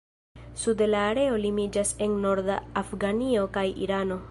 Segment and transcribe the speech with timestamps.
[0.61, 4.19] Sude la areo limiĝas en norda Afganio kaj Irano.